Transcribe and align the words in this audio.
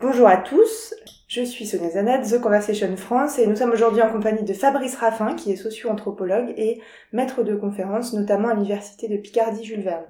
Bonjour 0.00 0.26
à 0.26 0.36
tous, 0.36 0.94
je 1.28 1.42
suis 1.42 1.64
Sonia 1.64 1.90
Zanet, 1.90 2.22
The 2.22 2.40
Conversation 2.40 2.96
France, 2.96 3.38
et 3.38 3.46
nous 3.46 3.54
sommes 3.54 3.70
aujourd'hui 3.70 4.02
en 4.02 4.10
compagnie 4.10 4.42
de 4.42 4.52
Fabrice 4.52 4.96
Raffin, 4.96 5.34
qui 5.34 5.52
est 5.52 5.56
socio-anthropologue 5.56 6.52
et 6.56 6.80
maître 7.12 7.44
de 7.44 7.54
conférences, 7.54 8.12
notamment 8.14 8.48
à 8.48 8.54
l'Université 8.54 9.06
de 9.06 9.16
Picardie 9.16 9.64
Jules 9.64 9.82
Verne. 9.82 10.06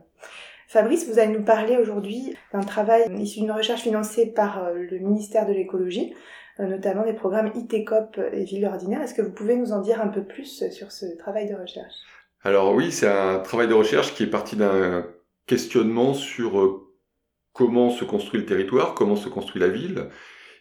Fabrice, 0.67 1.09
vous 1.09 1.19
allez 1.19 1.33
nous 1.33 1.45
parler 1.45 1.77
aujourd'hui 1.77 2.35
d'un 2.53 2.61
travail 2.61 3.03
issu 3.19 3.41
d'une 3.41 3.53
recherche 3.53 3.83
financée 3.83 4.27
par 4.27 4.65
euh, 4.65 4.75
le 4.75 4.99
ministère 4.99 5.47
de 5.47 5.53
l'écologie, 5.53 6.15
notamment 6.59 7.05
des 7.05 7.13
programmes 7.13 7.53
ITCOP 7.55 8.19
et 8.33 8.45
Ville 8.45 8.67
Ordinaire. 8.67 9.03
Est-ce 9.03 9.15
que 9.15 9.23
vous 9.23 9.33
pouvez 9.33 9.57
nous 9.57 9.73
en 9.73 9.81
dire 9.81 10.01
un 10.01 10.09
peu 10.09 10.25
plus 10.25 10.65
sur 10.71 10.91
ce 10.91 11.07
travail 11.17 11.49
de 11.49 11.55
recherche? 11.55 11.95
Alors 12.43 12.75
oui, 12.75 12.93
c'est 12.93 13.09
un 13.09 13.41
travail 13.41 13.69
de 13.69 13.75
recherche 13.75 14.15
qui 14.15 14.23
est 14.23 14.29
parti 14.29 14.57
d'un 14.57 15.07
questionnement 15.47 16.15
sur 16.15 16.61
euh, 16.61 16.89
comment 17.53 17.91
se 17.91 18.05
construit 18.05 18.41
le 18.41 18.47
territoire, 18.47 18.95
comment 18.95 19.17
se 19.17 19.29
construit 19.29 19.61
la 19.61 19.69
ville, 19.69 20.09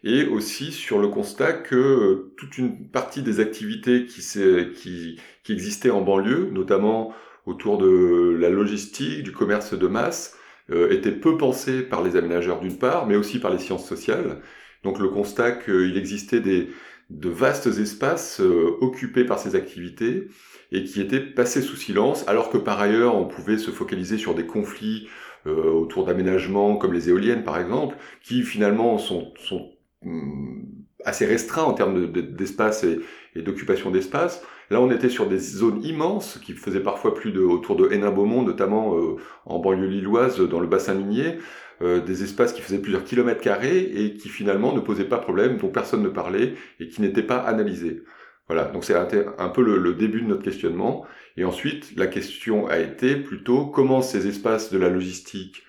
et 0.03 0.25
aussi 0.25 0.71
sur 0.71 0.97
le 0.97 1.09
constat 1.09 1.53
que 1.53 1.75
euh, 1.75 2.33
toute 2.37 2.57
une 2.57 2.89
partie 2.89 3.21
des 3.21 3.39
activités 3.39 4.05
qui, 4.05 5.19
existaient 5.49 5.91
en 5.91 6.01
banlieue, 6.01 6.49
notamment 6.51 7.13
autour 7.45 7.77
de 7.77 8.35
la 8.39 8.49
logistique, 8.49 9.23
du 9.23 9.31
commerce 9.31 9.73
de 9.73 9.87
masse, 9.87 10.35
euh, 10.71 10.89
étaient 10.91 11.11
peu 11.11 11.37
pensées 11.37 11.83
par 11.83 12.03
les 12.03 12.15
aménageurs 12.15 12.59
d'une 12.59 12.77
part, 12.77 13.05
mais 13.05 13.15
aussi 13.15 13.39
par 13.39 13.51
les 13.51 13.59
sciences 13.59 13.87
sociales. 13.87 14.41
Donc 14.83 14.99
le 14.99 15.09
constat 15.09 15.51
qu'il 15.51 15.97
existait 15.97 16.39
des, 16.39 16.69
de 17.09 17.29
vastes 17.29 17.67
espaces 17.67 18.41
euh, 18.41 18.77
occupés 18.81 19.23
par 19.23 19.39
ces 19.39 19.55
activités 19.55 20.27
et 20.71 20.83
qui 20.83 20.99
étaient 21.01 21.21
passés 21.21 21.61
sous 21.61 21.75
silence, 21.75 22.27
alors 22.27 22.49
que 22.49 22.57
par 22.57 22.79
ailleurs 22.81 23.15
on 23.15 23.25
pouvait 23.25 23.57
se 23.57 23.71
focaliser 23.71 24.17
sur 24.17 24.35
des 24.35 24.45
conflits 24.45 25.07
euh, 25.45 25.71
autour 25.71 26.05
d'aménagements 26.05 26.75
comme 26.75 26.93
les 26.93 27.09
éoliennes 27.09 27.43
par 27.43 27.59
exemple, 27.59 27.95
qui 28.21 28.43
finalement 28.43 28.97
sont, 28.97 29.33
sont 29.37 29.71
hum, 30.05 30.65
assez 31.05 31.25
restreints 31.25 31.63
en 31.63 31.73
termes 31.73 32.11
d'espace 32.11 32.83
et, 32.83 32.99
d'occupation 33.35 33.91
d'espace. 33.91 34.43
Là, 34.71 34.81
on 34.81 34.89
était 34.89 35.09
sur 35.09 35.27
des 35.27 35.37
zones 35.37 35.83
immenses 35.83 36.39
qui 36.43 36.53
faisaient 36.53 36.81
parfois 36.81 37.13
plus 37.13 37.31
de 37.31 37.39
autour 37.39 37.75
de 37.75 37.87
Hénin-Beaumont, 37.91 38.41
notamment 38.41 38.97
euh, 38.97 39.15
en 39.45 39.59
banlieue 39.59 39.85
lilloise, 39.85 40.41
dans 40.41 40.59
le 40.59 40.65
bassin 40.65 40.95
minier, 40.95 41.37
euh, 41.81 42.01
des 42.01 42.23
espaces 42.23 42.53
qui 42.53 42.61
faisaient 42.61 42.81
plusieurs 42.81 43.03
kilomètres 43.03 43.41
carrés 43.41 43.79
et 43.79 44.15
qui 44.15 44.29
finalement 44.29 44.73
ne 44.73 44.79
posaient 44.79 45.05
pas 45.05 45.19
problème, 45.19 45.57
dont 45.57 45.69
personne 45.69 46.01
ne 46.01 46.09
parlait 46.09 46.55
et 46.79 46.87
qui 46.87 47.01
n'étaient 47.01 47.23
pas 47.23 47.37
analysés. 47.37 48.03
Voilà, 48.47 48.65
donc 48.65 48.85
c'est 48.85 48.95
un, 48.95 49.49
peu 49.49 49.61
le, 49.61 49.93
début 49.93 50.21
de 50.21 50.27
notre 50.27 50.41
questionnement. 50.41 51.05
Et 51.35 51.43
ensuite, 51.43 51.93
la 51.97 52.07
question 52.07 52.67
a 52.67 52.79
été 52.79 53.17
plutôt 53.17 53.65
comment 53.65 54.01
ces 54.01 54.27
espaces 54.27 54.71
de 54.71 54.77
la 54.77 54.89
logistique 54.89 55.63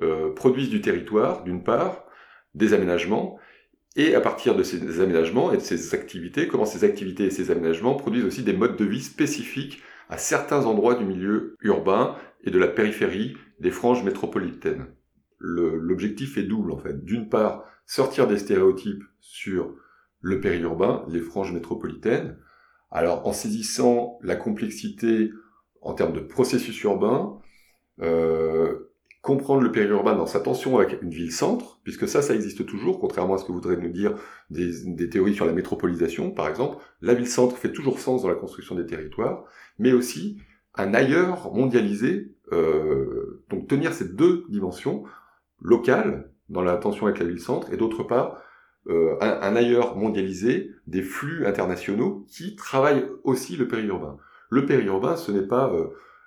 euh, 0.00 0.32
produisent 0.34 0.70
du 0.70 0.80
territoire, 0.80 1.44
d'une 1.44 1.62
part, 1.62 2.06
des 2.54 2.72
aménagements, 2.72 3.38
et 3.96 4.14
à 4.14 4.22
partir 4.22 4.56
de 4.56 4.62
ces 4.62 5.00
aménagements 5.00 5.52
et 5.52 5.58
de 5.58 5.62
ces 5.62 5.94
activités, 5.94 6.48
comment 6.48 6.64
ces 6.64 6.84
activités 6.84 7.24
et 7.24 7.30
ces 7.30 7.50
aménagements 7.50 7.94
produisent 7.94 8.24
aussi 8.24 8.42
des 8.42 8.54
modes 8.54 8.76
de 8.76 8.86
vie 8.86 9.02
spécifiques 9.02 9.82
à 10.08 10.16
certains 10.16 10.64
endroits 10.64 10.94
du 10.94 11.04
milieu 11.04 11.56
urbain 11.60 12.16
et 12.44 12.50
de 12.50 12.58
la 12.58 12.68
périphérie 12.68 13.36
des 13.60 13.70
franges 13.70 14.02
métropolitaines. 14.02 14.86
L'objectif 15.44 16.38
est 16.38 16.44
double 16.44 16.72
en 16.72 16.78
fait. 16.78 17.04
D'une 17.04 17.28
part, 17.28 17.64
sortir 17.84 18.26
des 18.26 18.38
stéréotypes 18.38 19.02
sur 19.20 19.74
le 20.20 20.40
périurbain, 20.40 21.04
les 21.08 21.20
franges 21.20 21.52
métropolitaines. 21.52 22.38
Alors 22.90 23.26
en 23.26 23.32
saisissant 23.32 24.18
la 24.22 24.36
complexité 24.36 25.32
en 25.80 25.94
termes 25.94 26.12
de 26.12 26.20
processus 26.20 26.80
urbains, 26.84 27.38
euh, 28.00 28.92
comprendre 29.22 29.62
le 29.62 29.70
périurbain 29.70 30.16
dans 30.16 30.26
sa 30.26 30.40
tension 30.40 30.78
avec 30.78 31.00
une 31.00 31.10
ville-centre, 31.10 31.80
puisque 31.84 32.08
ça, 32.08 32.22
ça 32.22 32.34
existe 32.34 32.66
toujours, 32.66 32.98
contrairement 32.98 33.34
à 33.34 33.38
ce 33.38 33.44
que 33.44 33.52
voudraient 33.52 33.76
nous 33.76 33.88
dire 33.88 34.16
des, 34.50 35.08
théories 35.08 35.34
sur 35.34 35.46
la 35.46 35.52
métropolisation, 35.52 36.32
par 36.32 36.48
exemple. 36.48 36.78
La 37.00 37.14
ville-centre 37.14 37.56
fait 37.56 37.72
toujours 37.72 38.00
sens 38.00 38.22
dans 38.22 38.28
la 38.28 38.34
construction 38.34 38.74
des 38.74 38.84
territoires, 38.84 39.44
mais 39.78 39.92
aussi 39.92 40.38
un 40.74 40.92
ailleurs 40.92 41.52
mondialisé, 41.54 42.34
euh, 42.52 43.44
donc 43.48 43.68
tenir 43.68 43.92
ces 43.92 44.08
deux 44.08 44.44
dimensions, 44.48 45.04
locales, 45.62 46.30
dans 46.48 46.62
la 46.62 46.76
tension 46.76 47.06
avec 47.06 47.18
la 47.18 47.26
ville-centre, 47.26 47.72
et 47.72 47.76
d'autre 47.76 48.02
part, 48.02 48.42
euh, 48.88 49.16
un, 49.20 49.54
ailleurs 49.54 49.96
mondialisé, 49.96 50.72
des 50.88 51.02
flux 51.02 51.46
internationaux 51.46 52.26
qui 52.28 52.56
travaillent 52.56 53.06
aussi 53.22 53.56
le 53.56 53.68
périurbain. 53.68 54.18
Le 54.50 54.66
périurbain, 54.66 55.14
ce 55.14 55.30
n'est 55.30 55.46
pas 55.46 55.72
euh, 55.72 55.86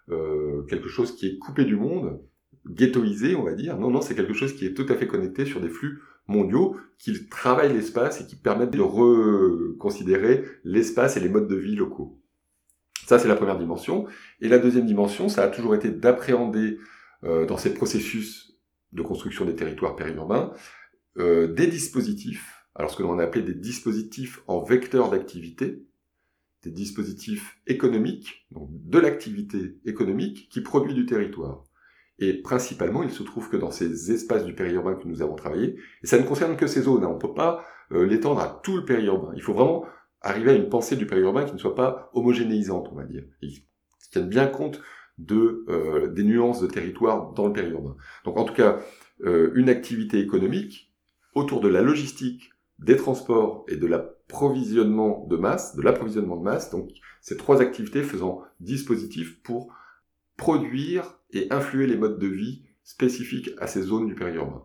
euh, 0.09 0.63
quelque 0.63 0.87
chose 0.87 1.15
qui 1.15 1.27
est 1.27 1.37
coupé 1.37 1.65
du 1.65 1.75
monde, 1.75 2.21
ghettoisé, 2.65 3.35
on 3.35 3.43
va 3.43 3.53
dire. 3.53 3.77
Non, 3.77 3.91
non, 3.91 3.99
c'est 3.99 4.15
quelque 4.15 4.33
chose 4.33 4.53
qui 4.53 4.65
est 4.65 4.73
tout 4.73 4.85
à 4.87 4.95
fait 4.95 5.05
connecté 5.05 5.45
sur 5.45 5.59
des 5.59 5.67
flux 5.67 6.01
mondiaux 6.27 6.77
qui 6.97 7.27
travaillent 7.27 7.73
l'espace 7.73 8.21
et 8.21 8.25
qui 8.25 8.37
permettent 8.37 8.71
de 8.71 8.81
reconsidérer 8.81 10.45
l'espace 10.63 11.17
et 11.17 11.19
les 11.19 11.29
modes 11.29 11.49
de 11.49 11.55
vie 11.55 11.75
locaux. 11.75 12.17
Ça, 13.05 13.19
c'est 13.19 13.27
la 13.27 13.35
première 13.35 13.59
dimension. 13.59 14.07
Et 14.39 14.47
la 14.47 14.59
deuxième 14.59 14.85
dimension, 14.85 15.27
ça 15.27 15.43
a 15.43 15.47
toujours 15.49 15.75
été 15.75 15.89
d'appréhender 15.89 16.79
dans 17.21 17.57
ces 17.57 17.73
processus 17.73 18.44
de 18.95 19.01
construction 19.03 19.45
des 19.45 19.55
territoires 19.55 19.95
périurbains 19.95 20.51
euh, 21.17 21.47
des 21.53 21.67
dispositifs, 21.67 22.65
alors 22.75 22.91
ce 22.91 22.97
que 22.97 23.03
l'on 23.03 23.19
a 23.19 23.25
des 23.25 23.53
dispositifs 23.53 24.41
en 24.47 24.61
vecteur 24.61 25.09
d'activité, 25.09 25.85
des 26.63 26.71
dispositifs 26.71 27.57
économiques, 27.67 28.45
donc 28.51 28.69
de 28.71 28.99
l'activité 28.99 29.77
économique 29.85 30.49
qui 30.49 30.61
produit 30.61 30.93
du 30.93 31.05
territoire. 31.05 31.63
Et 32.19 32.33
principalement, 32.33 33.03
il 33.03 33.11
se 33.11 33.23
trouve 33.23 33.49
que 33.49 33.57
dans 33.57 33.71
ces 33.71 34.11
espaces 34.11 34.45
du 34.45 34.55
périurbain 34.55 34.95
que 34.95 35.07
nous 35.07 35.21
avons 35.21 35.35
travaillé, 35.35 35.77
et 36.03 36.07
ça 36.07 36.17
ne 36.17 36.23
concerne 36.23 36.57
que 36.57 36.67
ces 36.67 36.81
zones, 36.81 37.03
hein, 37.03 37.09
on 37.11 37.15
ne 37.15 37.19
peut 37.19 37.33
pas 37.33 37.65
euh, 37.91 38.05
l'étendre 38.05 38.41
à 38.41 38.59
tout 38.63 38.75
le 38.75 38.85
périurbain. 38.85 39.31
Il 39.35 39.41
faut 39.41 39.53
vraiment 39.53 39.85
arriver 40.21 40.51
à 40.51 40.55
une 40.55 40.69
pensée 40.69 40.95
du 40.95 41.05
périurbain 41.05 41.45
qui 41.45 41.53
ne 41.53 41.57
soit 41.57 41.75
pas 41.75 42.09
homogénéisante, 42.13 42.89
on 42.91 42.95
va 42.95 43.03
dire, 43.03 43.23
et 43.41 43.47
qui 43.47 43.65
tienne 44.11 44.27
bien 44.27 44.47
compte 44.47 44.81
de, 45.17 45.65
euh, 45.69 46.07
des 46.07 46.23
nuances 46.23 46.61
de 46.61 46.67
territoire 46.67 47.33
dans 47.33 47.47
le 47.47 47.53
périurbain. 47.53 47.95
Donc 48.25 48.37
en 48.37 48.43
tout 48.43 48.53
cas, 48.53 48.79
une 49.21 49.69
activité 49.69 50.19
économique 50.19 50.91
autour 51.35 51.61
de 51.61 51.69
la 51.69 51.81
logistique, 51.81 52.51
des 52.79 52.97
transports 52.97 53.65
et 53.69 53.77
de 53.77 53.87
l'approvisionnement 53.87 55.25
de 55.29 55.37
masse, 55.37 55.75
de 55.77 55.81
l'approvisionnement 55.81 56.35
de 56.35 56.43
masse, 56.43 56.69
donc 56.69 56.89
ces 57.21 57.37
trois 57.37 57.61
activités 57.61 58.03
faisant 58.03 58.43
dispositif 58.59 59.41
pour 59.41 59.73
produire 60.35 61.19
et 61.31 61.47
influer 61.51 61.87
les 61.87 61.97
modes 61.97 62.19
de 62.19 62.27
vie 62.27 62.63
spécifiques 62.83 63.51
à 63.57 63.67
ces 63.67 63.81
zones 63.81 64.07
du 64.07 64.15
périurbain. 64.15 64.64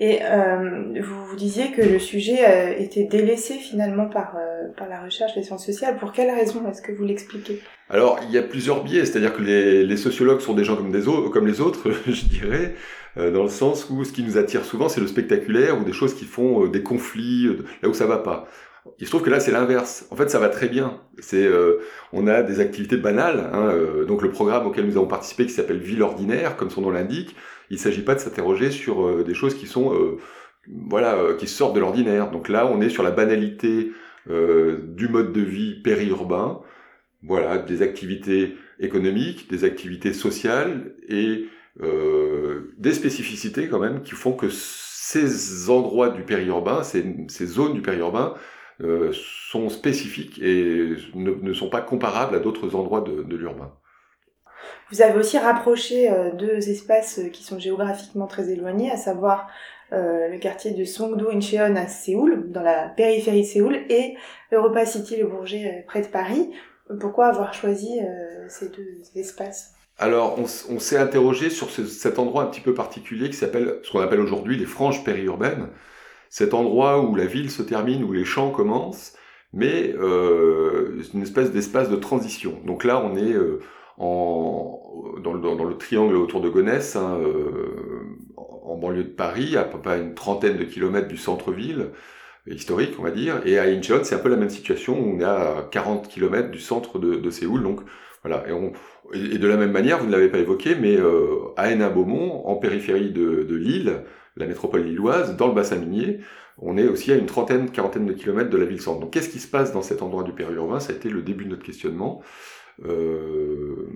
Et 0.00 0.20
euh, 0.22 1.02
vous, 1.02 1.26
vous 1.26 1.36
disiez 1.36 1.72
que 1.72 1.82
le 1.82 1.98
sujet 1.98 2.38
euh, 2.46 2.78
était 2.78 3.04
délaissé 3.04 3.54
finalement 3.54 4.06
par, 4.06 4.36
euh, 4.36 4.68
par 4.76 4.88
la 4.88 5.02
recherche 5.02 5.34
des 5.34 5.42
sciences 5.42 5.66
sociales. 5.66 5.96
Pour 5.96 6.12
quelle 6.12 6.30
raison 6.30 6.68
Est-ce 6.68 6.82
que 6.82 6.92
vous 6.92 7.04
l'expliquez? 7.04 7.60
Alors, 7.88 8.20
il 8.22 8.30
y 8.30 8.38
a 8.38 8.42
plusieurs 8.42 8.84
biais, 8.84 9.04
c'est-à-dire 9.04 9.34
que 9.34 9.42
les, 9.42 9.84
les, 9.84 9.96
sociologues 9.96 10.40
sont 10.40 10.54
des 10.54 10.62
gens 10.62 10.76
comme, 10.76 10.92
des 10.92 11.02
comme 11.32 11.46
les 11.46 11.60
autres, 11.60 11.90
je 12.06 12.26
dirais, 12.26 12.74
euh, 13.16 13.32
dans 13.32 13.42
le 13.42 13.48
sens 13.48 13.90
où 13.90 14.04
ce 14.04 14.12
qui 14.12 14.22
nous 14.22 14.38
attire 14.38 14.64
souvent, 14.64 14.88
c'est 14.88 15.00
le 15.00 15.08
spectaculaire 15.08 15.80
ou 15.80 15.84
des 15.84 15.92
choses 15.92 16.14
qui 16.14 16.26
font 16.26 16.64
euh, 16.64 16.68
des 16.68 16.84
conflits, 16.84 17.48
là 17.82 17.88
où 17.88 17.94
ça 17.94 18.06
va 18.06 18.18
pas. 18.18 18.46
Il 19.00 19.06
se 19.06 19.10
trouve 19.10 19.22
que 19.22 19.30
là, 19.30 19.40
c'est 19.40 19.52
l'inverse. 19.52 20.06
En 20.10 20.16
fait, 20.16 20.30
ça 20.30 20.38
va 20.38 20.48
très 20.48 20.68
bien. 20.68 21.00
C'est, 21.18 21.46
on 22.14 22.26
a 22.26 22.42
des 22.42 22.58
activités 22.60 22.96
banales. 22.96 23.50
Hein, 23.52 23.74
donc, 24.06 24.22
le 24.22 24.30
programme 24.30 24.66
auquel 24.66 24.86
nous 24.86 24.96
avons 24.96 25.06
participé, 25.06 25.44
qui 25.44 25.52
s'appelle 25.52 25.78
Ville 25.78 26.02
ordinaire, 26.02 26.56
comme 26.56 26.70
son 26.70 26.80
nom 26.80 26.90
l'indique, 26.90 27.36
il 27.70 27.74
ne 27.74 27.78
s'agit 27.78 28.02
pas 28.02 28.14
de 28.14 28.20
s'interroger 28.20 28.70
sur 28.70 29.06
euh, 29.06 29.24
des 29.24 29.34
choses 29.34 29.54
qui 29.54 29.66
sont 29.66 29.94
euh, 29.94 30.18
voilà 30.86 31.16
euh, 31.16 31.36
qui 31.36 31.46
sortent 31.46 31.74
de 31.74 31.80
l'ordinaire. 31.80 32.30
Donc 32.30 32.48
là, 32.48 32.66
on 32.66 32.80
est 32.80 32.90
sur 32.90 33.02
la 33.02 33.10
banalité 33.10 33.92
du 34.28 35.08
mode 35.08 35.32
de 35.32 35.40
vie 35.40 35.80
périurbain, 35.80 36.60
voilà, 37.22 37.56
des 37.56 37.80
activités 37.80 38.56
économiques, 38.78 39.48
des 39.48 39.64
activités 39.64 40.12
sociales 40.12 40.94
et 41.08 41.46
des 42.76 42.92
spécificités 42.92 43.68
quand 43.68 43.78
même 43.78 44.02
qui 44.02 44.12
font 44.12 44.34
que 44.34 44.50
ces 44.50 45.70
endroits 45.70 46.10
du 46.10 46.24
périurbain, 46.24 46.82
ces, 46.82 47.06
ces 47.28 47.46
zones 47.46 47.72
du 47.72 47.80
périurbain 47.80 48.34
sont 49.12 49.70
spécifiques 49.70 50.38
et 50.42 50.92
ne, 51.14 51.52
sont 51.54 51.70
pas 51.70 51.80
comparables 51.80 52.36
à 52.36 52.40
d'autres 52.40 52.76
endroits 52.76 53.00
de 53.00 53.34
l'urbain. 53.34 53.72
Vous 54.90 55.02
avez 55.02 55.18
aussi 55.18 55.36
rapproché 55.36 56.10
euh, 56.10 56.32
deux 56.32 56.70
espaces 56.70 57.18
euh, 57.18 57.28
qui 57.28 57.44
sont 57.44 57.58
géographiquement 57.58 58.26
très 58.26 58.50
éloignés, 58.50 58.90
à 58.90 58.96
savoir 58.96 59.48
euh, 59.92 60.28
le 60.28 60.38
quartier 60.38 60.70
de 60.70 60.84
Songdo 60.84 61.30
Incheon 61.30 61.76
à 61.76 61.86
Séoul, 61.86 62.50
dans 62.50 62.62
la 62.62 62.88
périphérie 62.88 63.42
de 63.42 63.46
Séoul, 63.46 63.78
et 63.90 64.14
Europa 64.50 64.86
City, 64.86 65.16
le 65.16 65.26
Bourget, 65.26 65.84
près 65.86 66.00
de 66.00 66.06
Paris. 66.06 66.50
Pourquoi 67.00 67.26
avoir 67.26 67.52
choisi 67.52 67.98
ces 68.48 68.70
deux 68.70 69.02
espaces? 69.14 69.74
Alors, 69.98 70.38
on, 70.38 70.78
s'est 70.78 70.96
interrogé 70.96 71.50
sur 71.50 71.70
cet 71.70 72.18
endroit 72.18 72.44
un 72.44 72.46
petit 72.46 72.62
peu 72.62 72.72
particulier 72.72 73.28
qui 73.28 73.36
s'appelle, 73.36 73.80
ce 73.82 73.92
qu'on 73.92 74.00
appelle 74.00 74.20
aujourd'hui 74.20 74.56
les 74.56 74.64
franges 74.64 75.04
périurbaines. 75.04 75.68
Cet 76.30 76.54
endroit 76.54 77.02
où 77.02 77.14
la 77.14 77.26
ville 77.26 77.50
se 77.50 77.62
termine, 77.62 78.04
où 78.04 78.12
les 78.12 78.24
champs 78.24 78.50
commencent, 78.50 79.12
mais 79.52 79.94
euh, 79.98 81.02
une 81.12 81.22
espèce 81.22 81.50
d'espace 81.50 81.90
de 81.90 81.96
transition. 81.96 82.58
Donc 82.64 82.84
là, 82.84 83.02
on 83.04 83.16
est 83.16 83.34
en, 83.98 84.80
dans, 85.22 85.32
le, 85.32 85.40
dans, 85.40 85.64
le, 85.64 85.76
triangle 85.76 86.16
autour 86.16 86.40
de 86.40 86.48
Gonesse, 86.48 86.96
hein, 86.96 87.18
euh, 87.20 88.02
en 88.36 88.76
banlieue 88.76 89.04
de 89.04 89.08
Paris, 89.08 89.56
à 89.56 89.64
peu 89.64 89.78
une 89.90 90.14
trentaine 90.14 90.56
de 90.56 90.64
kilomètres 90.64 91.08
du 91.08 91.16
centre-ville 91.16 91.88
historique, 92.46 92.94
on 92.98 93.02
va 93.02 93.10
dire, 93.10 93.42
et 93.44 93.58
à 93.58 93.64
Incheon, 93.64 94.00
c'est 94.04 94.14
un 94.14 94.18
peu 94.18 94.28
la 94.28 94.36
même 94.36 94.50
situation, 94.50 94.96
on 94.98 95.20
est 95.20 95.24
à 95.24 95.68
40 95.70 96.08
kilomètres 96.08 96.50
du 96.50 96.60
centre 96.60 96.98
de, 96.98 97.16
de 97.16 97.30
Séoul, 97.30 97.62
donc 97.62 97.80
voilà, 98.24 98.48
et, 98.48 98.52
on, 98.52 98.72
et 99.12 99.38
de 99.38 99.46
la 99.46 99.56
même 99.56 99.72
manière, 99.72 99.98
vous 99.98 100.06
ne 100.06 100.12
l'avez 100.12 100.28
pas 100.28 100.38
évoqué, 100.38 100.74
mais 100.74 100.96
euh, 100.96 101.52
à 101.56 101.70
Hénin-Beaumont, 101.70 102.46
en 102.46 102.56
périphérie 102.56 103.10
de, 103.10 103.42
de 103.42 103.56
Lille, 103.56 104.02
la 104.36 104.46
métropole 104.46 104.84
lilloise, 104.84 105.36
dans 105.36 105.48
le 105.48 105.54
bassin 105.54 105.76
minier, 105.76 106.20
on 106.60 106.76
est 106.76 106.88
aussi 106.88 107.12
à 107.12 107.16
une 107.16 107.26
trentaine, 107.26 107.70
quarantaine 107.70 108.06
de 108.06 108.12
kilomètres 108.12 108.50
de 108.50 108.56
la 108.56 108.64
ville-centre. 108.64 109.00
Donc 109.00 109.12
qu'est-ce 109.12 109.28
qui 109.28 109.38
se 109.38 109.48
passe 109.48 109.72
dans 109.72 109.82
cet 109.82 110.02
endroit 110.02 110.24
du 110.24 110.32
périurbain? 110.32 110.80
Ça 110.80 110.92
a 110.92 110.96
été 110.96 111.08
le 111.08 111.22
début 111.22 111.44
de 111.44 111.50
notre 111.50 111.62
questionnement. 111.62 112.20
Euh, 112.84 113.88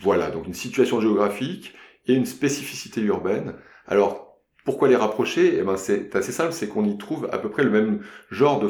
voilà, 0.00 0.30
donc 0.30 0.46
une 0.46 0.54
situation 0.54 1.00
géographique 1.00 1.74
et 2.06 2.14
une 2.14 2.26
spécificité 2.26 3.00
urbaine. 3.02 3.54
Alors, 3.86 4.38
pourquoi 4.64 4.88
les 4.88 4.96
rapprocher? 4.96 5.58
Eh 5.58 5.62
ben, 5.62 5.76
C'est 5.76 6.14
assez 6.16 6.32
simple, 6.32 6.52
c'est 6.52 6.68
qu'on 6.68 6.84
y 6.84 6.98
trouve 6.98 7.28
à 7.32 7.38
peu 7.38 7.50
près 7.50 7.64
le 7.64 7.70
même 7.70 8.02
genre 8.30 8.62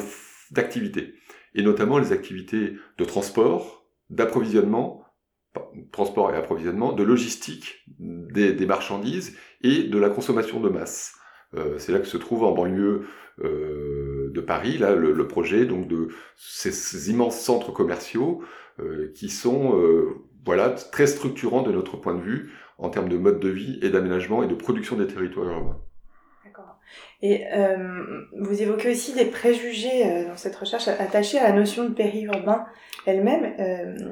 d'activités. 0.50 1.14
Et 1.54 1.62
notamment 1.62 1.98
les 1.98 2.12
activités 2.12 2.74
de 2.98 3.04
transport, 3.04 3.86
d'approvisionnement, 4.10 5.04
transport 5.90 6.32
et 6.32 6.36
approvisionnement, 6.36 6.92
de 6.92 7.02
logistique 7.02 7.84
des, 7.98 8.52
des 8.52 8.66
marchandises 8.66 9.36
et 9.62 9.84
de 9.84 9.98
la 9.98 10.10
consommation 10.10 10.60
de 10.60 10.68
masse. 10.68 11.14
Euh, 11.56 11.78
c'est 11.78 11.92
là 11.92 11.98
que 11.98 12.06
se 12.06 12.16
trouve 12.16 12.44
en 12.44 12.52
banlieue 12.52 13.06
euh, 13.44 14.30
de 14.32 14.40
Paris, 14.40 14.78
là, 14.78 14.94
le, 14.94 15.28
projet 15.28 15.66
donc 15.66 15.88
de 15.88 16.08
ces, 16.36 17.10
immenses 17.10 17.38
centres 17.38 17.72
commerciaux 17.72 18.42
euh, 18.80 19.12
qui 19.14 19.28
sont 19.28 19.74
voilà 20.44 20.70
très 20.70 21.06
structurants 21.06 21.62
de 21.62 21.72
notre 21.72 21.96
point 21.96 22.14
de 22.14 22.20
vue 22.20 22.52
en 22.78 22.88
termes 22.88 23.08
de 23.08 23.16
mode 23.16 23.40
de 23.40 23.48
vie 23.48 23.78
et 23.82 23.90
d'aménagement 23.90 24.42
et 24.42 24.46
de 24.46 24.54
production 24.54 24.96
des 24.96 25.06
territoires 25.06 25.48
urbains. 25.48 25.78
D'accord. 26.44 26.78
Et 27.22 27.44
vous 28.38 28.62
évoquez 28.62 28.90
aussi 28.90 29.14
des 29.14 29.24
préjugés 29.24 30.24
dans 30.26 30.36
cette 30.36 30.56
recherche 30.56 30.88
attachés 30.88 31.38
à 31.38 31.48
la 31.48 31.56
notion 31.56 31.88
de 31.88 31.94
périurbain 31.94 32.66
elle-même. 33.06 33.44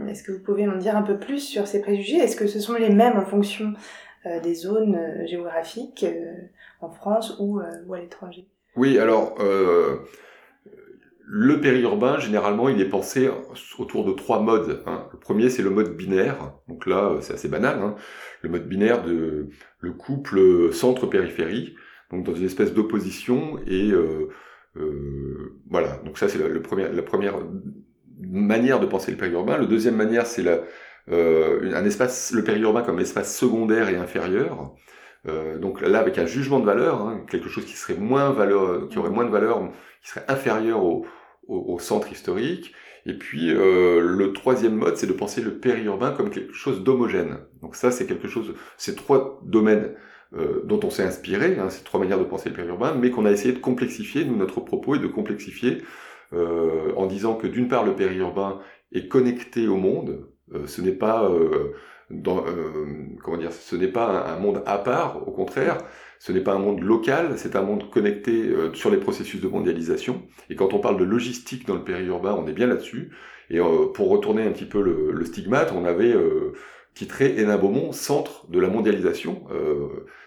Est-ce 0.08 0.22
que 0.22 0.32
vous 0.32 0.42
pouvez 0.42 0.66
m'en 0.66 0.76
dire 0.76 0.96
un 0.96 1.02
peu 1.02 1.18
plus 1.18 1.40
sur 1.40 1.66
ces 1.66 1.80
préjugés? 1.80 2.16
Est-ce 2.16 2.36
que 2.36 2.46
ce 2.46 2.58
sont 2.58 2.74
les 2.74 2.90
mêmes 2.90 3.16
en 3.16 3.24
fonction 3.24 3.74
des 4.42 4.54
zones 4.54 4.98
géographiques 5.26 6.04
en 6.84 6.90
France 6.90 7.36
ou, 7.38 7.60
euh, 7.60 7.64
ou 7.86 7.94
à 7.94 8.00
l'étranger 8.00 8.46
Oui, 8.76 8.98
alors 8.98 9.36
euh, 9.40 9.98
le 11.26 11.60
périurbain, 11.60 12.18
généralement, 12.18 12.68
il 12.68 12.80
est 12.80 12.88
pensé 12.88 13.30
autour 13.78 14.04
de 14.04 14.12
trois 14.12 14.40
modes. 14.40 14.82
Hein. 14.86 15.08
Le 15.12 15.18
premier, 15.18 15.48
c'est 15.48 15.62
le 15.62 15.70
mode 15.70 15.96
binaire. 15.96 16.52
Donc 16.68 16.86
là, 16.86 17.16
c'est 17.20 17.32
assez 17.32 17.48
banal. 17.48 17.80
Hein. 17.80 17.94
Le 18.42 18.50
mode 18.50 18.68
binaire 18.68 19.02
de 19.02 19.48
le 19.80 19.92
couple 19.92 20.72
centre-périphérie, 20.72 21.74
donc 22.10 22.24
dans 22.24 22.34
une 22.34 22.44
espèce 22.44 22.74
d'opposition. 22.74 23.58
Et 23.66 23.90
euh, 23.90 24.28
euh, 24.76 25.58
voilà. 25.70 25.96
Donc 26.04 26.18
ça, 26.18 26.28
c'est 26.28 26.38
la 26.38 27.02
première 27.02 27.38
manière 28.20 28.78
de 28.78 28.86
penser 28.86 29.10
le 29.10 29.16
périurbain. 29.16 29.56
Le 29.56 29.66
deuxième 29.66 29.96
manière, 29.96 30.26
c'est 30.26 30.44
euh, 31.10 31.74
un 31.74 31.84
espace, 31.86 32.32
le 32.32 32.44
périurbain 32.44 32.82
comme 32.82 33.00
espace 33.00 33.34
secondaire 33.36 33.88
et 33.88 33.96
inférieur. 33.96 34.74
Euh, 35.26 35.58
donc 35.58 35.80
là, 35.80 35.98
avec 35.98 36.18
un 36.18 36.26
jugement 36.26 36.60
de 36.60 36.66
valeur, 36.66 37.00
hein, 37.02 37.24
quelque 37.30 37.48
chose 37.48 37.64
qui 37.64 37.72
serait 37.72 37.96
moins 37.96 38.30
valeur, 38.30 38.88
qui 38.88 38.98
aurait 38.98 39.10
moins 39.10 39.24
de 39.24 39.30
valeur, 39.30 39.60
qui 40.02 40.10
serait 40.10 40.24
inférieur 40.28 40.84
au, 40.84 41.06
au, 41.48 41.78
centre 41.78 42.12
historique. 42.12 42.72
Et 43.06 43.14
puis 43.14 43.50
euh, 43.50 44.00
le 44.00 44.32
troisième 44.32 44.74
mode, 44.74 44.96
c'est 44.96 45.06
de 45.06 45.12
penser 45.12 45.40
le 45.40 45.58
périurbain 45.58 46.12
comme 46.12 46.30
quelque 46.30 46.54
chose 46.54 46.82
d'homogène. 46.82 47.38
Donc 47.62 47.76
ça, 47.76 47.90
c'est 47.90 48.06
quelque 48.06 48.28
chose, 48.28 48.54
ces 48.76 48.94
trois 48.94 49.40
domaines 49.44 49.94
euh, 50.36 50.62
dont 50.64 50.80
on 50.82 50.90
s'est 50.90 51.04
inspiré, 51.04 51.58
hein, 51.60 51.70
ces 51.70 51.84
trois 51.84 52.00
manières 52.00 52.18
de 52.18 52.24
penser 52.24 52.48
le 52.48 52.56
périurbain, 52.56 52.94
mais 52.94 53.10
qu'on 53.10 53.24
a 53.24 53.30
essayé 53.30 53.54
de 53.54 53.60
complexifier, 53.60 54.24
nous, 54.24 54.36
notre 54.36 54.60
propos 54.60 54.96
est 54.96 54.98
de 54.98 55.06
complexifier 55.06 55.82
euh, 56.32 56.92
en 56.96 57.06
disant 57.06 57.34
que 57.36 57.46
d'une 57.46 57.68
part, 57.68 57.84
le 57.84 57.94
périurbain 57.94 58.58
est 58.90 59.06
connecté 59.06 59.68
au 59.68 59.76
monde, 59.76 60.26
euh, 60.52 60.66
ce 60.66 60.80
n'est 60.80 60.92
pas 60.92 61.30
dans, 62.10 62.44
euh, 62.46 62.86
comment 63.22 63.36
dire, 63.36 63.52
ce 63.52 63.76
n'est 63.76 63.88
pas 63.88 64.26
un, 64.32 64.38
monde 64.38 64.62
à 64.66 64.78
part, 64.78 65.26
au 65.26 65.30
contraire, 65.30 65.78
ce 66.18 66.32
n'est 66.32 66.40
pas 66.40 66.54
un 66.54 66.58
monde 66.58 66.80
local, 66.80 67.34
c'est 67.36 67.56
un 67.56 67.62
monde 67.62 67.90
connecté 67.90 68.32
euh, 68.32 68.72
sur 68.74 68.90
les 68.90 68.98
processus 68.98 69.40
de 69.40 69.48
mondialisation. 69.48 70.22
Et 70.50 70.56
quand 70.56 70.74
on 70.74 70.78
parle 70.78 70.98
de 70.98 71.04
logistique 71.04 71.66
dans 71.66 71.74
le 71.74 71.84
périurbain, 71.84 72.34
on 72.34 72.46
est 72.46 72.52
bien 72.52 72.66
là-dessus. 72.66 73.10
Et 73.50 73.58
euh, 73.58 73.86
pour 73.92 74.08
retourner 74.08 74.42
un 74.42 74.52
petit 74.52 74.64
peu 74.64 74.82
le, 74.82 75.12
le 75.12 75.24
stigmate, 75.24 75.72
on 75.72 75.84
avait 75.84 76.14
titré 76.94 77.34
Hénin-Beaumont, 77.38 77.92
centre 77.92 78.46
de 78.48 78.60
la 78.60 78.68
mondialisation. 78.68 79.44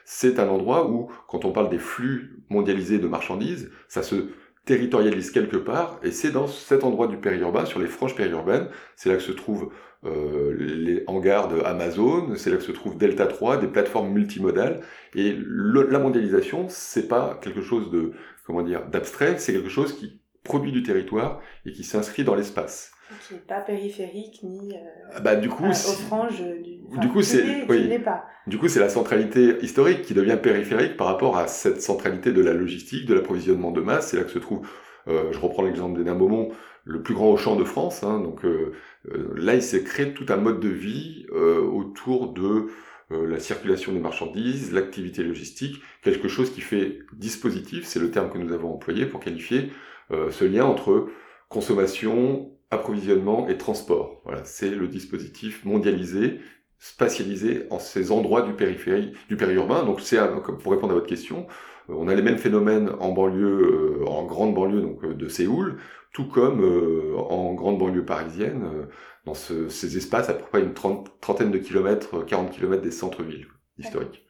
c'est 0.03 0.39
un 0.39 0.49
endroit 0.49 0.89
où, 0.89 1.09
quand 1.27 1.45
on 1.45 1.51
parle 1.51 1.69
des 1.69 1.79
flux 1.79 2.43
mondialisés 2.49 2.99
de 2.99 3.07
marchandises, 3.07 3.71
ça 3.87 4.03
se 4.03 4.27
territorialise 4.67 5.31
quelque 5.31 5.57
part, 5.57 5.99
et 6.03 6.11
c'est 6.11 6.31
dans 6.31 6.45
cet 6.45 6.83
endroit 6.83 7.07
du 7.07 7.17
périurbain, 7.17 7.65
sur 7.65 7.79
les 7.79 7.87
franges 7.87 8.15
périurbaines, 8.15 8.67
c'est 8.95 9.09
là 9.09 9.15
que 9.15 9.23
se 9.23 9.31
trouve 9.31 9.71
euh, 10.05 10.55
les 10.59 11.03
hangars 11.07 11.47
de 11.47 11.59
Amazon, 11.61 12.35
c'est 12.35 12.51
là 12.51 12.57
que 12.57 12.63
se 12.63 12.71
trouve 12.71 12.97
Delta 12.97 13.25
3, 13.25 13.57
des 13.57 13.67
plateformes 13.67 14.11
multimodales. 14.11 14.81
Et 15.15 15.35
la 15.39 15.99
mondialisation, 15.99 16.67
c'est 16.69 17.07
pas 17.07 17.39
quelque 17.41 17.61
chose 17.61 17.89
de, 17.89 18.11
comment 18.45 18.61
dire, 18.61 18.85
d'abstrait, 18.87 19.39
c'est 19.39 19.53
quelque 19.53 19.69
chose 19.69 19.93
qui 19.93 20.21
produit 20.43 20.71
du 20.71 20.83
territoire 20.83 21.41
et 21.65 21.71
qui 21.71 21.83
s'inscrit 21.83 22.23
dans 22.23 22.35
l'espace. 22.35 22.91
Qui 23.27 23.35
n'est 23.35 23.39
pas 23.39 23.61
périphérique 23.61 24.41
ni 24.43 24.75
euh, 24.75 24.79
ah 25.15 25.19
bah, 25.21 25.35
du 25.35 25.49
coup, 25.49 25.65
aux 25.65 25.73
franges 25.73 26.41
du, 26.41 26.79
du 26.99 27.07
coup 27.07 27.21
c'est 27.21 27.65
oui. 27.69 27.99
pas. 27.99 28.25
Du 28.47 28.57
coup, 28.57 28.69
c'est 28.69 28.79
la 28.79 28.87
centralité 28.87 29.57
historique 29.61 30.03
qui 30.03 30.13
devient 30.13 30.37
périphérique 30.41 30.95
par 30.95 31.07
rapport 31.07 31.37
à 31.37 31.47
cette 31.47 31.81
centralité 31.81 32.31
de 32.31 32.41
la 32.41 32.53
logistique, 32.53 33.05
de 33.05 33.13
l'approvisionnement 33.13 33.71
de 33.71 33.81
masse. 33.81 34.11
C'est 34.11 34.17
là 34.17 34.23
que 34.23 34.31
se 34.31 34.39
trouve, 34.39 34.65
euh, 35.09 35.33
je 35.33 35.39
reprends 35.39 35.63
l'exemple 35.63 36.01
des 36.01 36.09
Beaumont, 36.09 36.49
le 36.85 37.01
plus 37.01 37.13
grand 37.13 37.29
Auchan 37.29 37.57
de 37.57 37.65
France. 37.65 38.03
Hein, 38.03 38.21
donc 38.21 38.45
euh, 38.45 38.71
euh, 39.11 39.33
là, 39.35 39.53
il 39.55 39.61
s'est 39.61 39.83
créé 39.83 40.13
tout 40.13 40.25
un 40.29 40.37
mode 40.37 40.61
de 40.61 40.69
vie 40.69 41.25
autour 41.29 42.31
de 42.31 42.67
la 43.09 43.39
circulation 43.39 43.93
des 43.93 43.99
marchandises, 43.99 44.73
l'activité 44.73 45.23
logistique, 45.23 45.81
quelque 46.03 46.27
chose 46.27 46.51
qui 46.51 46.59
fait 46.59 46.99
dispositif, 47.13 47.85
c'est 47.85 47.99
le 47.99 48.11
terme 48.11 48.29
que 48.29 48.37
nous 48.37 48.53
avons 48.53 48.73
employé 48.73 49.05
pour 49.05 49.21
qualifier 49.21 49.71
ce 50.09 50.43
lien 50.43 50.65
entre 50.65 51.07
consommation, 51.47 52.51
approvisionnement 52.71 53.47
et 53.47 53.57
transport. 53.57 54.21
Voilà, 54.25 54.43
c'est 54.43 54.69
le 54.69 54.87
dispositif 54.87 55.63
mondialisé, 55.65 56.39
spatialisé 56.79 57.65
en 57.69 57.79
ces 57.79 58.11
endroits 58.11 58.41
du 58.41 58.53
périphérie, 58.53 59.13
du 59.29 59.37
périurbain. 59.37 59.83
Donc 59.83 60.01
c'est 60.01 60.19
pour 60.61 60.71
répondre 60.71 60.91
à 60.91 60.95
votre 60.95 61.07
question, 61.07 61.47
on 61.89 62.07
a 62.07 62.15
les 62.15 62.21
mêmes 62.21 62.37
phénomènes 62.37 62.91
en 62.99 63.11
banlieue, 63.11 64.03
en 64.07 64.25
grande 64.25 64.53
banlieue 64.53 64.81
donc 64.81 65.05
de 65.05 65.27
Séoul, 65.29 65.77
tout 66.13 66.27
comme 66.27 66.63
euh, 66.63 67.15
en 67.17 67.53
grande 67.53 67.77
banlieue 67.77 68.05
parisienne, 68.05 68.63
euh, 68.65 68.85
dans 69.25 69.33
ces 69.33 69.97
espaces 69.97 70.29
à 70.29 70.33
peu 70.33 70.43
près 70.45 70.61
une 70.61 70.73
trentaine 70.73 71.51
de 71.51 71.57
kilomètres, 71.57 72.25
40 72.25 72.51
kilomètres 72.51 72.81
des 72.81 72.91
centres-villes 72.91 73.47
historiques. 73.77 74.25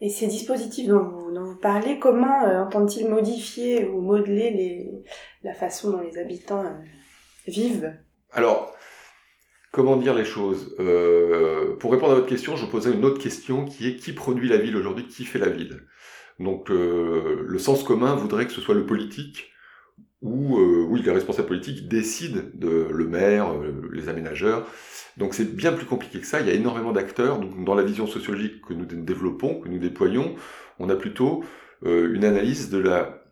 Et 0.00 0.08
ces 0.08 0.26
dispositifs 0.26 0.88
dont 0.88 1.04
vous, 1.04 1.56
parlez, 1.56 1.98
comment 1.98 2.44
euh, 2.44 2.64
entendent-ils 2.64 3.08
modifier 3.08 3.86
ou 3.86 4.00
modeler 4.00 4.90
la 5.42 5.54
façon 5.54 5.92
dont 5.92 6.00
les 6.00 6.18
habitants 6.18 6.64
vivent 7.46 7.94
Alors, 8.32 8.74
comment 9.72 9.96
dire 9.96 10.14
les 10.14 10.24
choses? 10.24 10.74
Pour 11.80 11.92
répondre 11.92 12.12
à 12.12 12.16
votre 12.16 12.26
question, 12.26 12.56
je 12.56 12.66
poserai 12.66 12.94
une 12.94 13.04
autre 13.04 13.20
question 13.20 13.64
qui 13.64 13.88
est 13.88 13.96
qui 13.96 14.12
produit 14.12 14.48
la 14.48 14.58
ville 14.58 14.76
aujourd'hui 14.76 15.06
Qui 15.06 15.24
fait 15.24 15.38
la 15.38 15.48
ville? 15.48 15.86
Donc, 16.40 16.68
le 16.68 17.58
sens 17.58 17.82
commun 17.84 18.14
voudrait 18.14 18.46
que 18.46 18.52
ce 18.52 18.60
soit 18.60 18.74
le 18.74 18.86
politique 18.86 19.54
où 20.24 20.58
euh, 20.58 20.86
oui, 20.88 21.02
les 21.02 21.10
responsables 21.10 21.46
politiques 21.46 21.86
décident 21.86 22.40
de 22.54 22.88
le 22.90 23.06
maire, 23.06 23.52
euh, 23.52 23.88
les 23.92 24.08
aménageurs. 24.08 24.66
Donc 25.18 25.34
c'est 25.34 25.54
bien 25.54 25.72
plus 25.72 25.84
compliqué 25.84 26.18
que 26.18 26.26
ça. 26.26 26.40
Il 26.40 26.46
y 26.46 26.50
a 26.50 26.54
énormément 26.54 26.92
d'acteurs. 26.92 27.38
Donc 27.38 27.62
dans 27.62 27.74
la 27.74 27.82
vision 27.82 28.06
sociologique 28.06 28.62
que 28.66 28.72
nous 28.72 28.86
développons, 28.86 29.60
que 29.60 29.68
nous 29.68 29.78
déployons, 29.78 30.34
on 30.78 30.88
a 30.88 30.96
plutôt 30.96 31.44
euh, 31.84 32.12
une 32.14 32.24
analyse 32.24 32.70
de 32.70 32.78
la 32.78 33.22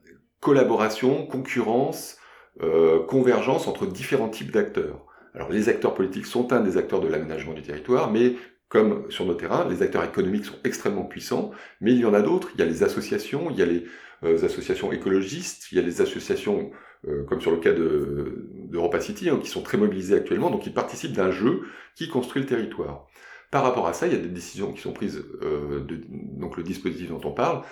collaboration, 0.41 1.27
concurrence, 1.27 2.19
euh, 2.61 3.05
convergence 3.05 3.67
entre 3.67 3.87
différents 3.87 4.29
types 4.29 4.51
d'acteurs. 4.51 5.07
Alors 5.35 5.51
les 5.51 5.69
acteurs 5.69 5.95
politiques 5.95 6.27
sont 6.27 6.53
un 6.53 6.61
des 6.61 6.77
acteurs 6.77 7.01
de 7.01 7.09
l'aménagement 7.09 7.55
du 7.55 7.63
territoire, 7.63 8.11
mais 8.11 8.37
comme 8.69 9.11
sur 9.11 9.27
nos 9.27 9.35
terrains, 9.35 9.69
les 9.69 9.83
acteurs 9.83 10.05
économiques 10.05 10.47
sont 10.47 10.59
extrêmement 10.65 11.05
puissants, 11.05 11.51
mais 11.81 11.93
il 11.93 12.01
y 12.01 12.05
en 12.05 12.15
a 12.15 12.23
d'autres. 12.23 12.49
Il 12.55 12.61
y 12.61 12.63
a 12.63 12.67
les 12.67 12.83
associations, 12.83 13.51
il 13.51 13.59
y 13.59 13.63
a 13.63 13.67
les 13.67 13.85
euh, 14.25 14.45
associations 14.45 14.93
écologistes, 14.93 15.71
il 15.73 15.77
y 15.77 15.79
a 15.79 15.83
les 15.83 16.01
associations, 16.01 16.71
euh, 17.07 17.25
comme 17.25 17.41
sur 17.41 17.51
le 17.51 17.59
cas 17.59 17.73
d'Europa 17.73 19.01
City, 19.01 19.29
hein, 19.29 19.39
qui 19.43 19.49
sont 19.49 19.63
très 19.63 19.77
mobilisées 19.77 20.17
actuellement, 20.17 20.51
donc 20.51 20.67
ils 20.67 20.73
participent 20.73 21.13
d'un 21.13 21.31
jeu 21.31 21.63
qui 21.97 22.09
construit 22.09 22.41
le 22.41 22.49
territoire. 22.49 23.09
Par 23.51 23.63
rapport 23.63 23.87
à 23.87 23.93
ça, 23.93 24.07
il 24.07 24.15
y 24.15 24.17
a 24.17 24.21
des 24.21 24.29
décisions 24.29 24.73
qui 24.73 24.81
sont 24.81 24.95
prises, 24.95 25.23
euh, 25.43 25.87
donc 26.11 26.57
le 26.57 26.63
dispositif 26.63 27.11
dont 27.11 27.21
on 27.25 27.33
parle, 27.33 27.63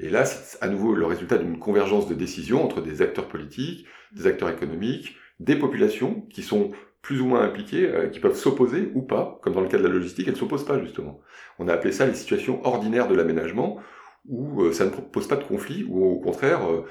et 0.00 0.10
là, 0.10 0.24
c'est 0.24 0.62
à 0.62 0.68
nouveau 0.68 0.94
le 0.94 1.06
résultat 1.06 1.38
d'une 1.38 1.58
convergence 1.58 2.08
de 2.08 2.14
décisions 2.14 2.64
entre 2.64 2.80
des 2.80 3.02
acteurs 3.02 3.28
politiques, 3.28 3.86
des 4.12 4.26
acteurs 4.26 4.50
économiques, 4.50 5.16
des 5.40 5.56
populations 5.56 6.22
qui 6.30 6.42
sont 6.42 6.72
plus 7.02 7.20
ou 7.20 7.26
moins 7.26 7.42
impliquées, 7.42 7.88
euh, 7.88 8.08
qui 8.08 8.20
peuvent 8.20 8.36
s'opposer 8.36 8.90
ou 8.94 9.02
pas, 9.02 9.38
comme 9.42 9.54
dans 9.54 9.60
le 9.60 9.68
cas 9.68 9.78
de 9.78 9.82
la 9.82 9.88
logistique, 9.88 10.26
elles 10.26 10.34
ne 10.34 10.38
s'opposent 10.38 10.66
pas 10.66 10.80
justement. 10.80 11.20
On 11.58 11.68
a 11.68 11.72
appelé 11.72 11.92
ça 11.92 12.06
les 12.06 12.14
situations 12.14 12.64
ordinaires 12.66 13.08
de 13.08 13.14
l'aménagement, 13.14 13.80
où 14.26 14.62
euh, 14.62 14.72
ça 14.72 14.84
ne 14.84 14.90
pose 14.90 15.28
pas 15.28 15.36
de 15.36 15.44
conflit, 15.44 15.84
où 15.88 16.04
au 16.04 16.20
contraire, 16.20 16.60
euh, 16.70 16.84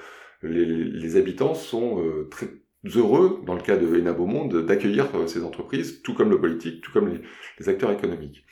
les, 0.44 1.18
habitants 1.18 1.54
sont 1.54 2.02
euh, 2.02 2.28
très 2.30 2.48
heureux, 2.96 3.42
dans 3.46 3.54
le 3.54 3.62
cas 3.62 3.78
de 3.78 3.98
Ena 3.98 4.14
Beaumonde, 4.14 4.66
d'accueillir 4.66 5.08
ces 5.28 5.44
entreprises, 5.44 6.02
tout 6.02 6.14
comme 6.14 6.30
le 6.30 6.40
politique, 6.40 6.82
tout 6.82 6.92
comme 6.92 7.20
les 7.60 7.70
acteurs 7.70 7.92
économiques. 7.92 8.46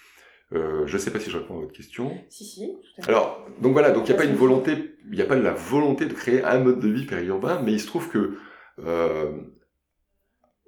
Euh, 0.56 0.88
je 0.88 0.94
ne 0.94 0.98
sais 1.00 1.12
pas 1.12 1.20
si 1.20 1.30
je 1.30 1.38
réponds 1.38 1.58
à 1.58 1.62
votre 1.62 1.74
question. 1.74 2.12
Si, 2.30 2.46
si. 2.46 2.78
Alors, 3.08 3.46
donc 3.62 3.74
voilà, 3.74 3.92
donc 3.92 4.08
il 4.08 4.12
n'y 4.12 4.16
a 4.16 4.22
pas 4.22 4.28
une 4.28 4.36
volonté, 4.36 4.96
il 5.10 5.16
n'y 5.16 5.22
a 5.22 5.26
pas 5.26 5.36
de 5.36 5.42
la 5.42 5.54
volonté 5.54 6.06
de 6.06 6.14
créer 6.14 6.44
un 6.44 6.60
mode 6.60 6.80
de 6.80 6.88
vie 6.88 7.06
périurbain, 7.06 7.62
mais 7.64 7.74
il 7.74 7.80
se 7.80 7.88
trouve 7.88 8.10
que 8.10 8.38
euh, 8.80 9.32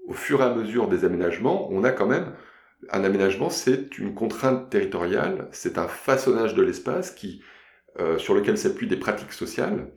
au 0.06 0.14
fur 0.14 0.42
et 0.42 0.44
à 0.44 0.54
mesure 0.54 0.90
des 0.90 1.06
aménagements, 1.06 1.72
on 1.72 1.84
a 1.84 1.92
quand 1.92 2.08
même 2.08 2.34
un 2.92 3.04
aménagement, 3.04 3.50
c'est 3.50 3.98
une 3.98 4.14
contrainte 4.14 4.70
territoriale, 4.70 5.48
c'est 5.52 5.78
un 5.78 5.88
façonnage 5.88 6.54
de 6.54 6.62
l'espace 6.62 7.12
qui 7.12 7.42
euh, 8.00 8.18
sur 8.18 8.36
lequel 8.36 8.58
s'appuient 8.58 8.88
des 8.88 8.98
pratiques 8.98 9.34
sociales. 9.34 9.92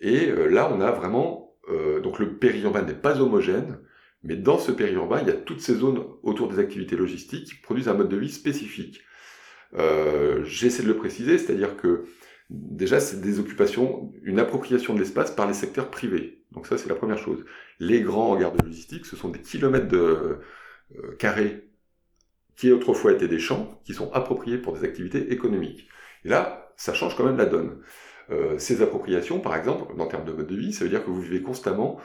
Et 0.00 0.26
là, 0.26 0.70
on 0.72 0.80
a 0.80 0.90
vraiment 0.90 1.54
donc 2.02 2.18
le 2.18 2.38
périurbain 2.38 2.82
n'est 2.82 2.92
pas 2.92 3.20
homogène, 3.20 3.78
mais 4.24 4.36
dans 4.36 4.58
ce 4.58 4.72
périurbain, 4.72 5.20
il 5.20 5.28
y 5.28 5.30
a 5.30 5.34
toutes 5.34 5.60
ces 5.60 5.74
zones 5.74 6.04
autour 6.22 6.48
des 6.48 6.58
activités 6.58 6.96
logistiques 6.96 7.46
qui 7.46 7.54
produisent 7.54 7.88
un 7.88 7.94
mode 7.94 8.08
de 8.08 8.16
vie 8.16 8.30
spécifique. 8.30 9.00
Euh, 9.74 10.44
J'essaie 10.44 10.82
de 10.82 10.88
le 10.88 10.96
préciser, 10.96 11.38
c'est-à-dire 11.38 11.76
que 11.76 12.04
déjà, 12.50 13.00
c'est 13.00 13.20
des 13.20 13.38
occupations, 13.38 14.12
une 14.22 14.38
appropriation 14.38 14.94
de 14.94 14.98
l'espace 14.98 15.30
par 15.30 15.46
les 15.46 15.54
secteurs 15.54 15.90
privés. 15.90 16.44
Donc 16.52 16.66
ça, 16.66 16.76
c'est 16.76 16.88
la 16.88 16.94
première 16.94 17.18
chose. 17.18 17.44
Les 17.78 18.02
grands 18.02 18.32
hangars 18.32 18.52
de 18.52 18.64
logistique, 18.64 19.06
ce 19.06 19.16
sont 19.16 19.28
des 19.28 19.40
kilomètres 19.40 19.88
de 19.88 20.38
euh, 20.96 21.16
carrés 21.18 21.68
qui 22.56 22.70
autrefois 22.70 23.12
étaient 23.12 23.28
des 23.28 23.38
champs, 23.38 23.80
qui 23.84 23.94
sont 23.94 24.12
appropriés 24.12 24.58
pour 24.58 24.74
des 24.74 24.84
activités 24.84 25.32
économiques. 25.32 25.88
Et 26.24 26.28
là, 26.28 26.72
ça 26.76 26.92
change 26.92 27.16
quand 27.16 27.24
même 27.24 27.38
la 27.38 27.46
donne. 27.46 27.78
Euh, 28.30 28.58
ces 28.58 28.82
appropriations, 28.82 29.40
par 29.40 29.56
exemple, 29.56 29.98
en 29.98 30.06
termes 30.06 30.24
de 30.24 30.32
mode 30.32 30.46
de 30.46 30.56
vie, 30.56 30.72
ça 30.72 30.84
veut 30.84 30.90
dire 30.90 31.04
que 31.04 31.10
vous 31.10 31.20
vivez 31.20 31.42
constamment 31.42 31.98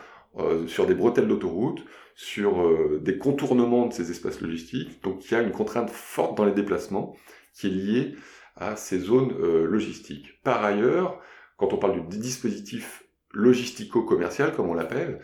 sur 0.67 0.85
des 0.85 0.93
bretelles 0.93 1.27
d'autoroute, 1.27 1.83
sur 2.13 2.99
des 3.01 3.17
contournements 3.17 3.87
de 3.87 3.93
ces 3.93 4.11
espaces 4.11 4.39
logistiques. 4.39 5.01
Donc 5.01 5.25
il 5.25 5.33
y 5.33 5.35
a 5.35 5.41
une 5.41 5.51
contrainte 5.51 5.89
forte 5.89 6.37
dans 6.37 6.45
les 6.45 6.51
déplacements 6.51 7.15
qui 7.57 7.67
est 7.67 7.71
liée 7.71 8.15
à 8.55 8.75
ces 8.75 8.99
zones 8.99 9.33
euh, 9.39 9.65
logistiques. 9.65 10.41
Par 10.43 10.63
ailleurs, 10.63 11.21
quand 11.57 11.73
on 11.73 11.77
parle 11.77 12.07
du 12.07 12.17
dispositif 12.17 13.03
logistico-commercial, 13.33 14.53
comme 14.53 14.69
on 14.69 14.73
l'appelle, 14.73 15.19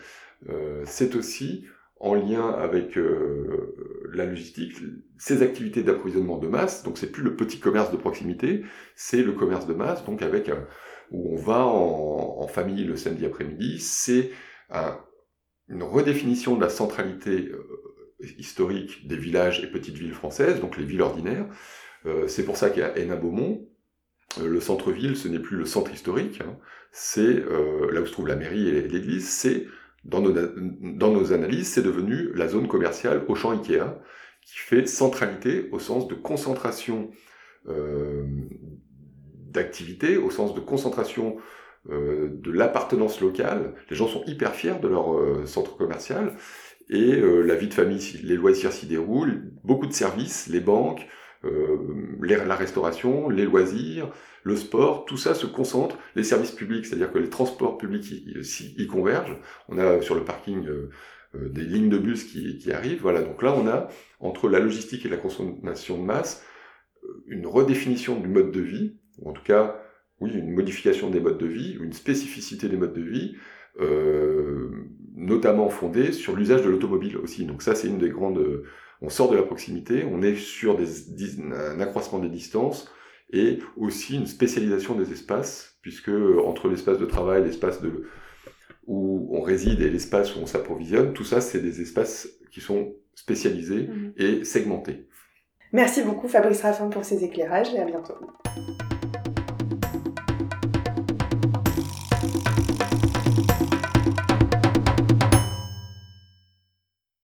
euh, 0.48 0.82
c'est 0.84 1.14
aussi 1.16 1.64
en 2.00 2.14
lien 2.14 2.50
avec 2.50 2.98
euh, 2.98 4.10
la 4.12 4.26
logistique, 4.26 4.74
ces 5.16 5.42
activités 5.42 5.82
d'approvisionnement 5.82 6.38
de 6.38 6.48
masse, 6.48 6.82
donc 6.82 6.98
c'est 6.98 7.10
plus 7.10 7.22
le 7.22 7.34
petit 7.34 7.60
commerce 7.60 7.90
de 7.90 7.96
proximité, 7.96 8.64
c'est 8.94 9.22
le 9.22 9.32
commerce 9.32 9.66
de 9.66 9.74
masse, 9.74 10.04
donc 10.04 10.22
avec 10.22 10.50
où 11.10 11.34
on 11.34 11.36
va 11.36 11.64
en, 11.64 12.46
famille 12.46 12.84
le 12.84 12.96
samedi 12.96 13.24
après-midi, 13.24 13.80
c'est 13.80 14.30
un, 14.70 14.98
une 15.68 15.82
redéfinition 15.82 16.56
de 16.56 16.60
la 16.60 16.68
centralité 16.68 17.50
historique 18.38 19.08
des 19.08 19.16
villages 19.16 19.64
et 19.64 19.66
petites 19.66 19.96
villes 19.96 20.12
françaises, 20.12 20.60
donc 20.60 20.76
les 20.76 20.84
villes 20.84 21.02
ordinaires. 21.02 21.46
Euh, 22.06 22.28
c'est 22.28 22.44
pour 22.44 22.56
ça 22.56 22.70
qu'il 22.70 22.82
y. 22.82 23.10
Euh, 24.40 24.48
le 24.48 24.60
centre-ville, 24.60 25.16
ce 25.16 25.28
n'est 25.28 25.38
plus 25.38 25.56
le 25.56 25.64
centre 25.64 25.92
historique, 25.92 26.40
hein. 26.40 26.56
c'est 26.90 27.20
euh, 27.20 27.92
là 27.92 28.00
où 28.00 28.06
se 28.06 28.10
trouve 28.10 28.26
la 28.26 28.34
mairie 28.34 28.68
et 28.68 28.82
l'église, 28.82 29.28
c'est 29.28 29.66
dans 30.04 30.20
nos, 30.20 31.32
analyses, 31.32 31.68
c'est 31.68 31.82
devenu 31.82 32.32
la 32.34 32.48
zone 32.48 32.66
commerciale 32.66 33.22
au 33.28 33.36
champ 33.36 33.52
Ikea, 33.52 33.94
qui 34.44 34.58
fait 34.58 34.86
centralité 34.86 35.68
au 35.72 35.78
sens 35.78 36.08
de 36.08 36.14
concentration 36.14 37.10
d'activité, 39.50 40.18
au 40.18 40.30
sens 40.30 40.54
de 40.54 40.60
concentration 40.60 41.38
de 41.88 42.50
l'appartenance 42.50 43.22
locale. 43.22 43.74
Les 43.88 43.96
gens 43.96 44.06
sont 44.06 44.22
hyper 44.26 44.54
fiers 44.54 44.78
de 44.82 44.88
leur 44.88 45.16
centre 45.48 45.78
commercial 45.78 46.36
et 46.90 47.18
la 47.22 47.54
vie 47.54 47.68
de 47.68 47.74
famille, 47.74 48.20
les 48.22 48.36
loisirs 48.36 48.72
s'y 48.72 48.84
déroulent, 48.84 49.50
beaucoup 49.62 49.86
de 49.86 49.94
services, 49.94 50.48
les 50.48 50.60
banques, 50.60 51.08
la 52.22 52.56
restauration, 52.56 53.28
les 53.28 53.44
loisirs, 53.44 54.10
le 54.42 54.56
sport, 54.56 55.04
tout 55.04 55.16
ça 55.16 55.34
se 55.34 55.46
concentre. 55.46 55.98
Les 56.16 56.24
services 56.24 56.52
publics, 56.52 56.86
c'est-à-dire 56.86 57.12
que 57.12 57.18
les 57.18 57.30
transports 57.30 57.78
publics 57.78 58.10
y, 58.10 58.86
convergent. 58.86 59.38
On 59.68 59.78
a 59.78 60.00
sur 60.00 60.14
le 60.14 60.24
parking 60.24 60.68
des 61.34 61.64
lignes 61.64 61.88
de 61.88 61.98
bus 61.98 62.24
qui, 62.24 62.72
arrivent. 62.72 63.02
Voilà, 63.02 63.22
donc 63.22 63.42
là 63.42 63.54
on 63.56 63.66
a 63.66 63.88
entre 64.20 64.48
la 64.48 64.58
logistique 64.58 65.04
et 65.06 65.08
la 65.08 65.16
consommation 65.16 65.98
de 65.98 66.04
masse 66.04 66.44
une 67.26 67.46
redéfinition 67.46 68.20
du 68.20 68.28
mode 68.28 68.50
de 68.50 68.60
vie, 68.60 68.96
ou 69.18 69.30
en 69.30 69.32
tout 69.32 69.42
cas 69.42 69.80
oui, 70.20 70.32
une 70.32 70.52
modification 70.52 71.10
des 71.10 71.20
modes 71.20 71.38
de 71.38 71.46
vie, 71.46 71.76
une 71.80 71.92
spécificité 71.92 72.68
des 72.68 72.76
modes 72.76 72.94
de 72.94 73.02
vie, 73.02 73.36
euh, 73.80 74.70
notamment 75.16 75.68
fondée 75.68 76.12
sur 76.12 76.36
l'usage 76.36 76.62
de 76.62 76.70
l'automobile 76.70 77.16
aussi. 77.16 77.44
Donc 77.44 77.62
ça, 77.62 77.74
c'est 77.74 77.88
une 77.88 77.98
des 77.98 78.10
grandes... 78.10 78.62
On 79.04 79.10
sort 79.10 79.30
de 79.30 79.36
la 79.36 79.42
proximité, 79.42 80.06
on 80.10 80.22
est 80.22 80.34
sur 80.34 80.78
des, 80.78 80.86
un 81.52 81.78
accroissement 81.78 82.20
des 82.20 82.30
distances 82.30 82.90
et 83.30 83.58
aussi 83.76 84.16
une 84.16 84.26
spécialisation 84.26 84.94
des 84.94 85.12
espaces, 85.12 85.76
puisque 85.82 86.10
entre 86.44 86.68
l'espace 86.68 86.98
de 86.98 87.04
travail, 87.04 87.44
l'espace 87.44 87.82
de 87.82 88.06
où 88.86 89.28
on 89.30 89.42
réside 89.42 89.80
et 89.80 89.90
l'espace 89.90 90.36
où 90.36 90.38
on 90.40 90.46
s'approvisionne, 90.46 91.12
tout 91.12 91.24
ça, 91.24 91.40
c'est 91.40 91.60
des 91.60 91.82
espaces 91.82 92.28
qui 92.50 92.60
sont 92.60 92.94
spécialisés 93.14 93.88
mmh. 93.88 94.12
et 94.16 94.44
segmentés. 94.44 95.06
Merci 95.72 96.02
beaucoup 96.02 96.28
Fabrice 96.28 96.62
Raffin 96.62 96.88
pour 96.88 97.04
ces 97.04 97.24
éclairages 97.24 97.74
et 97.74 97.80
à 97.80 97.84
bientôt. 97.84 98.14